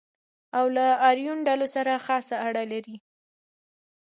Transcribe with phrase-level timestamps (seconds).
[0.57, 2.97] او له آریون ډلو سره خاصه اړه لري.